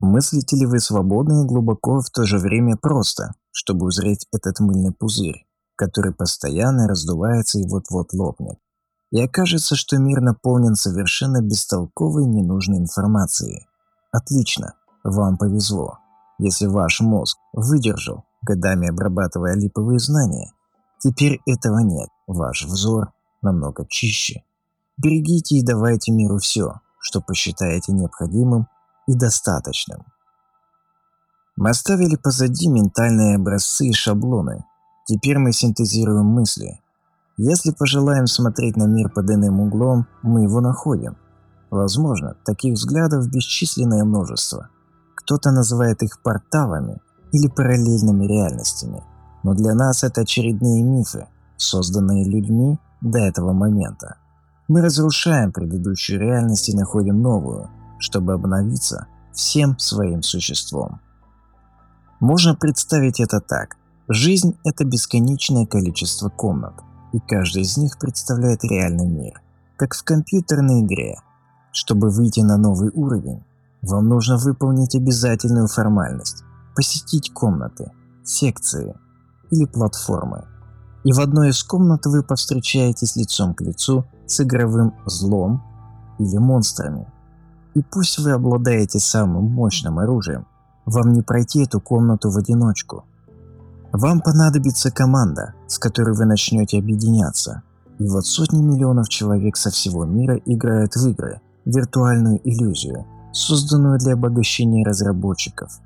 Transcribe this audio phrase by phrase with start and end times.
[0.00, 4.92] Мыслите ли вы свободно и глубоко в то же время просто, чтобы узреть этот мыльный
[4.92, 8.58] пузырь, который постоянно раздувается и вот-вот лопнет?
[9.10, 13.66] И окажется, что мир наполнен совершенно бестолковой ненужной информацией.
[14.12, 15.98] Отлично, вам повезло.
[16.38, 20.52] Если ваш мозг выдержал, годами обрабатывая липовые знания,
[21.00, 23.12] теперь этого нет, ваш взор
[23.42, 24.44] намного чище.
[24.96, 28.68] Берегите и давайте миру все, что посчитаете необходимым
[29.08, 30.04] и достаточным.
[31.56, 34.64] Мы оставили позади ментальные образцы и шаблоны.
[35.06, 36.80] Теперь мы синтезируем мысли.
[37.36, 41.16] Если пожелаем смотреть на мир под иным углом, мы его находим.
[41.70, 44.68] Возможно, таких взглядов бесчисленное множество.
[45.16, 47.00] Кто-то называет их порталами
[47.32, 49.02] или параллельными реальностями.
[49.42, 54.16] Но для нас это очередные мифы, созданные людьми до этого момента.
[54.68, 61.00] Мы разрушаем предыдущую реальность и находим новую, чтобы обновиться всем своим существом.
[62.20, 63.76] Можно представить это так.
[64.08, 66.74] Жизнь– это бесконечное количество комнат,
[67.12, 69.40] и каждая из них представляет реальный мир,
[69.76, 71.20] как в компьютерной игре.
[71.70, 73.44] Чтобы выйти на новый уровень,
[73.82, 76.42] вам нужно выполнить обязательную формальность–
[76.74, 77.92] посетить комнаты,
[78.24, 78.94] секции
[79.50, 80.46] или платформы.
[81.04, 85.62] И в одной из комнат вы повстречаетесь лицом к лицу с игровым злом
[86.18, 87.06] или монстрами.
[87.74, 90.46] И пусть вы обладаете самым мощным оружием,
[90.86, 93.04] вам не пройти эту комнату в одиночку.
[93.92, 97.62] Вам понадобится команда, с которой вы начнете объединяться.
[97.98, 104.14] И вот сотни миллионов человек со всего мира играют в игры, виртуальную иллюзию, созданную для
[104.14, 105.80] обогащения разработчиков.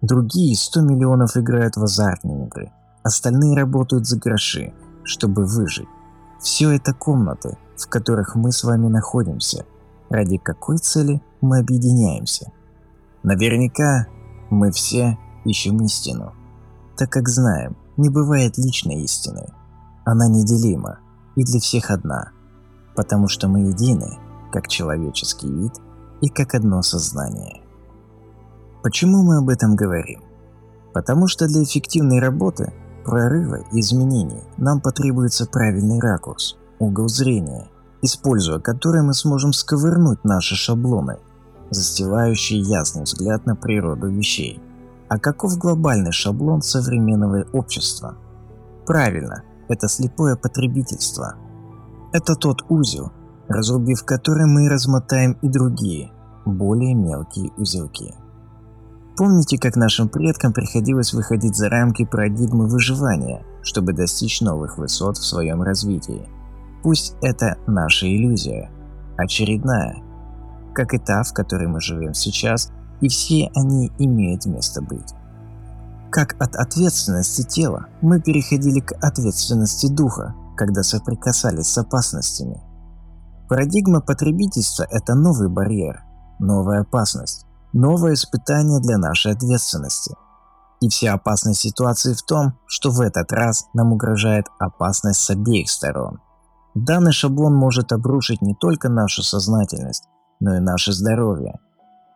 [0.00, 4.72] Другие 100 миллионов играют в азартные игры, остальные работают за гроши,
[5.04, 5.88] чтобы выжить.
[6.40, 9.64] Все это комнаты, в которых мы с вами находимся.
[10.12, 12.52] Ради какой цели мы объединяемся?
[13.22, 14.08] Наверняка
[14.50, 16.34] мы все ищем истину,
[16.98, 19.46] так как знаем, не бывает личной истины.
[20.04, 20.98] Она неделима
[21.34, 22.32] и для всех одна,
[22.94, 24.18] потому что мы едины,
[24.52, 25.72] как человеческий вид
[26.20, 27.62] и как одно сознание.
[28.82, 30.20] Почему мы об этом говорим?
[30.92, 32.70] Потому что для эффективной работы
[33.06, 37.71] прорыва и изменений нам потребуется правильный ракурс, угол зрения,
[38.02, 41.18] используя который мы сможем сковырнуть наши шаблоны,
[41.70, 44.60] застилающие ясный взгляд на природу вещей.
[45.08, 48.16] А каков глобальный шаблон современного общества?
[48.86, 51.36] Правильно, это слепое потребительство.
[52.12, 53.12] Это тот узел,
[53.48, 56.12] разрубив который мы размотаем и другие,
[56.44, 58.14] более мелкие узелки.
[59.16, 65.24] Помните, как нашим предкам приходилось выходить за рамки парадигмы выживания, чтобы достичь новых высот в
[65.24, 66.26] своем развитии?
[66.82, 68.70] Пусть это наша иллюзия,
[69.16, 70.02] очередная,
[70.74, 72.70] как и та, в которой мы живем сейчас,
[73.00, 75.14] и все они имеют место быть.
[76.10, 82.60] Как от ответственности тела мы переходили к ответственности духа, когда соприкасались с опасностями.
[83.48, 86.02] Парадигма потребительства– это новый барьер,
[86.38, 90.14] новая опасность, новое испытание для нашей ответственности.
[90.80, 95.70] И вся опасность ситуации в том, что в этот раз нам угрожает опасность с обеих
[95.70, 96.20] сторон.
[96.74, 100.08] Данный шаблон может обрушить не только нашу сознательность,
[100.40, 101.58] но и наше здоровье.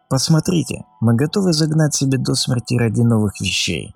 [0.08, 3.94] Посмотрите, мы готовы загнать себе до смерти ради новых вещей,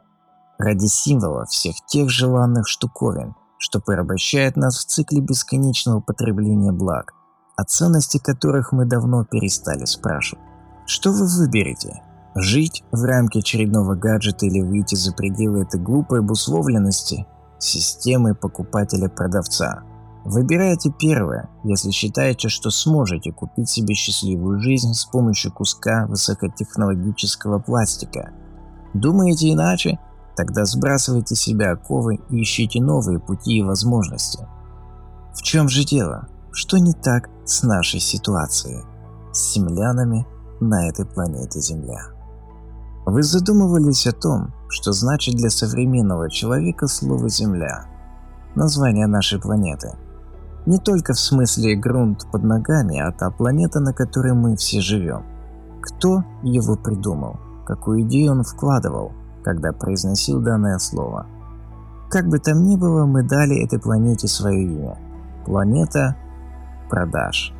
[0.59, 7.13] ради символов всех тех желанных штуковин, что порабощает нас в цикле бесконечного потребления благ,
[7.57, 10.45] о ценности которых мы давно перестали спрашивать.
[10.87, 12.03] Что вы выберете?
[12.35, 17.27] Жить в рамке очередного гаджета или выйти за пределы этой глупой обусловленности
[17.59, 19.83] системы покупателя-продавца?
[20.25, 28.33] Выбирайте первое, если считаете, что сможете купить себе счастливую жизнь с помощью куска высокотехнологического пластика.
[28.93, 29.99] Думаете иначе?
[30.37, 34.47] Тогда сбрасывайте себя оковы и ищите новые пути и возможности.
[35.35, 36.29] В чем же дело?
[36.53, 38.85] Что не так с нашей ситуацией?
[39.33, 40.27] С землянами
[40.61, 42.01] на этой планете Земля.
[43.07, 47.87] Вы задумывались о том, что значит для современного человека слово «Земля»?
[48.55, 49.97] Название нашей планеты.
[50.67, 55.25] Не только в смысле грунт под ногами, а та планета, на которой мы все живем.
[55.81, 57.37] Кто его придумал?
[57.67, 59.13] Какую идею он вкладывал,
[59.43, 61.27] когда произносил данное слово?
[62.11, 64.99] Как бы там ни было, мы дали этой планете свое имя.
[65.47, 66.17] Планета
[66.91, 67.55] продаж.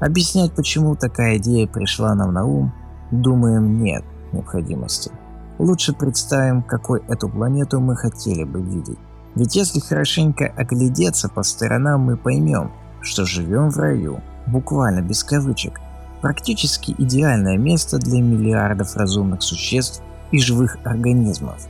[0.00, 2.72] Объяснять, почему такая идея пришла нам на ум,
[3.10, 4.02] думаем, нет
[4.32, 5.12] необходимости.
[5.58, 8.98] Лучше представим, какой эту планету мы хотели бы видеть.
[9.34, 15.80] Ведь если хорошенько оглядеться по сторонам, мы поймем, что живем в раю, буквально без кавычек.
[16.20, 21.66] Практически идеальное место для миллиардов разумных существ и живых организмов.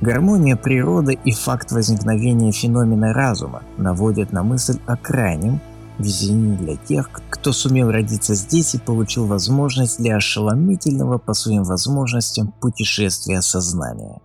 [0.00, 5.60] Гармония природы и факт возникновения феномена разума наводят на мысль о крайнем
[5.98, 12.52] везении для тех, кто сумел родиться здесь и получил возможность для ошеломительного по своим возможностям
[12.60, 14.20] путешествия сознания.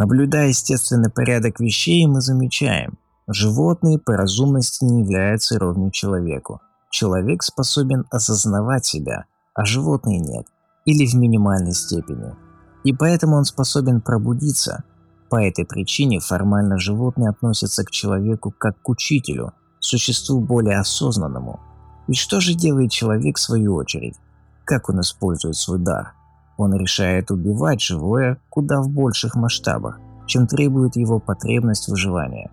[0.00, 2.96] Наблюдая естественный порядок вещей, мы замечаем,
[3.28, 6.62] животные по разумности не являются ровней человеку.
[6.88, 10.46] Человек способен осознавать себя, а животные нет,
[10.86, 12.34] или в минимальной степени.
[12.82, 14.84] И поэтому он способен пробудиться.
[15.28, 21.60] По этой причине формально животные относятся к человеку как к учителю, существу более осознанному.
[22.08, 24.16] И что же делает человек в свою очередь?
[24.64, 26.14] Как он использует свой дар?
[26.60, 32.50] Он решает убивать живое куда в больших масштабах, чем требует его потребность выживания.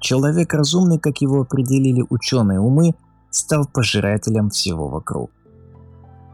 [0.00, 2.96] Человек разумный, как его определили ученые умы,
[3.30, 5.30] стал пожирателем всего вокруг.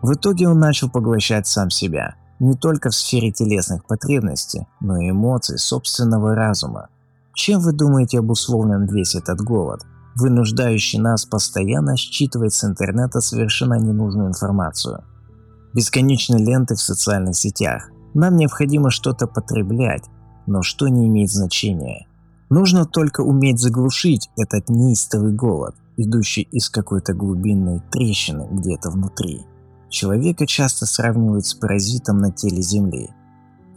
[0.01, 5.11] В итоге он начал поглощать сам себя, не только в сфере телесных потребностей, но и
[5.11, 6.89] эмоций собственного разума.
[7.35, 9.83] Чем вы думаете обусловлен весь этот голод,
[10.17, 15.05] вынуждающий нас постоянно считывать с интернета совершенно ненужную информацию?
[15.75, 17.91] Бесконечные ленты в социальных сетях.
[18.15, 20.05] Нам необходимо что-то потреблять,
[20.47, 22.07] но что не имеет значения.
[22.49, 29.43] Нужно только уметь заглушить этот неистовый голод, идущий из какой-то глубинной трещины где-то внутри.
[29.89, 33.11] Человека часто сравнивают с паразитом на теле Земли.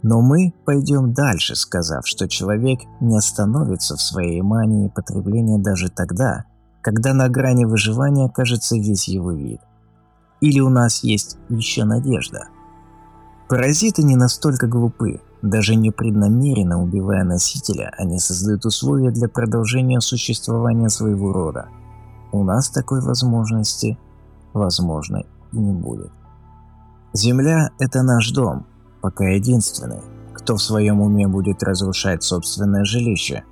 [0.02, 6.44] Но мы пойдем дальше, сказав, что человек не остановится в своей мании потребления даже тогда,
[6.82, 9.60] когда на грани выживания окажется весь его вид–
[10.44, 12.48] или у нас есть еще надежда?
[13.48, 15.22] Паразиты не настолько глупы.
[15.40, 21.68] Даже непреднамеренно убивая носителя, они создают условия для продолжения существования своего рода.
[22.30, 23.98] У нас такой возможности,
[24.52, 26.10] возможно, и не будет.
[27.14, 28.66] Земля– это наш дом,
[29.00, 30.02] пока единственный,
[30.34, 33.44] кто в своем уме будет разрушать собственное жилище.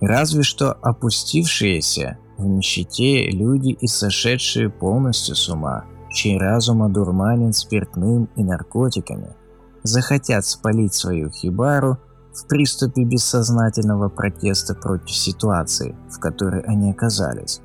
[0.00, 5.84] Разве что опустившиеся в нищете люди и сошедшие полностью с ума–
[6.14, 9.36] чей разум одурманен спиртным и наркотиками,
[9.82, 11.98] захотят спалить свою хибару
[12.32, 17.60] в приступе бессознательного протеста против ситуации, в которой они оказались.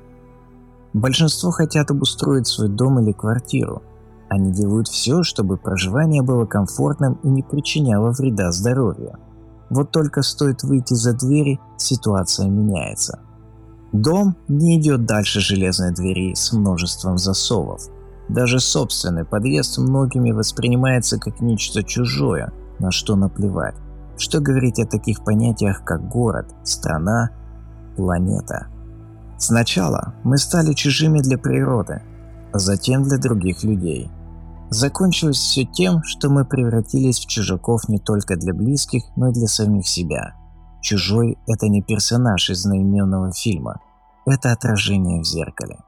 [0.92, 3.82] Большинство хотят обустроить свой дом или квартиру.
[4.28, 9.16] Они делают все, чтобы проживание было комфортным и не причиняло вреда здоровью.
[9.70, 13.20] Вот только стоит выйти за двери, ситуация меняется.
[13.92, 17.82] Дом не идет дальше железной двери с множеством засовов–
[18.32, 23.74] даже собственный подъезд многими воспринимается как нечто чужое, на что наплевать.
[24.16, 27.30] Что говорить о таких понятиях, как город, страна,
[27.96, 28.68] планета?
[29.38, 32.02] Сначала мы стали чужими для природы,
[32.52, 34.10] а затем для других людей.
[34.68, 39.48] Закончилось все тем, что мы превратились в чужаков не только для близких, но и для
[39.48, 40.34] самих себя.
[40.82, 43.80] Чужой– это не персонаж из знаменного фильма,
[44.26, 45.78] это отражение в зеркале.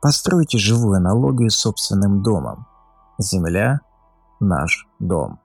[0.00, 2.66] Постройте живую аналогию с собственным домом.
[3.18, 3.80] Земля–
[4.40, 5.40] наш дом.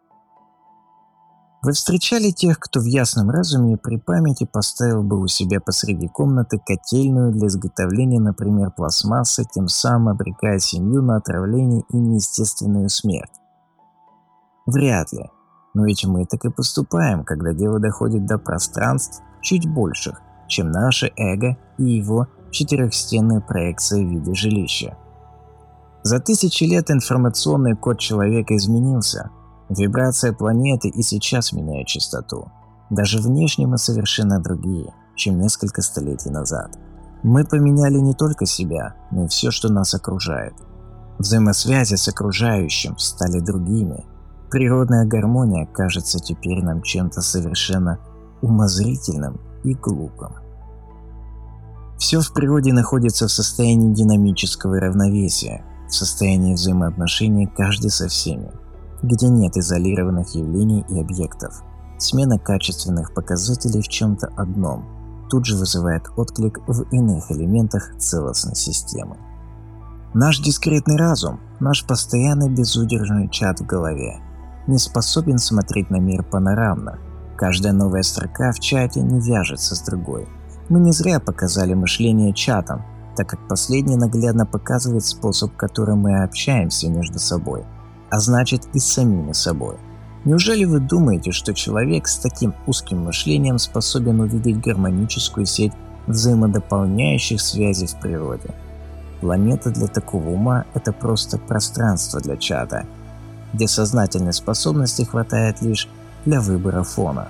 [1.64, 6.60] Вы встречали тех, кто в ясном разуме при памяти поставил бы у себя посреди комнаты
[6.66, 13.40] котельную для изготовления, например, пластмассы, тем самым обрекая семью на отравление и неестественную смерть?
[14.66, 15.30] Вряд ли.
[15.76, 21.12] Но ведь мы так и поступаем, когда дело доходит до пространств чуть больших, чем наше
[21.16, 24.98] эго и его четырехстенная проекция в виде жилища.
[26.04, 29.30] За тысячи лет информационный код человека изменился.
[29.70, 32.52] Вибрация планеты и сейчас меняет частоту.
[32.90, 36.78] Даже внешне мы совершенно другие, чем несколько столетий назад.
[37.24, 40.54] Мы поменяли не только себя, но и все, что нас окружает.
[41.20, 44.04] Взаимосвязи с окружающим стали другими.
[44.50, 48.00] Природная гармония кажется теперь нам чем-то совершенно
[48.42, 50.34] умозрительным и глупым.
[52.02, 58.52] Все в природе находится в состоянии динамического равновесия, в состоянии взаимоотношений каждый со всеми,
[59.04, 61.62] где нет изолированных явлений и объектов.
[62.00, 69.18] Смена качественных показателей в чем-то одном тут же вызывает отклик в иных элементах целостной системы.
[70.16, 74.20] Наш дискретный разум, наш постоянный безудержный чат в голове,
[74.66, 76.98] не способен смотреть на мир панорамно.
[77.38, 80.28] Каждая новая строка в чате не вяжется с другой–
[80.72, 82.84] мы не зря показали мышление чатом,
[83.18, 87.66] так как последний наглядно показывает способ, которым мы общаемся между собой,
[88.10, 89.76] а значит и с самими собой.
[90.24, 95.74] Неужели вы думаете, что человек с таким узким мышлением способен увидеть гармоническую сеть
[96.08, 98.56] взаимодополняющих связей в природе?
[99.20, 102.86] Планета для такого ума– это просто пространство для чата,
[103.52, 105.90] где сознательной способности хватает лишь
[106.24, 107.28] для выбора фона,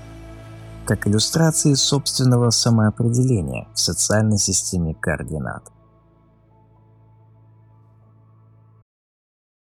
[0.86, 5.64] как иллюстрации собственного самоопределения в социальной системе координат.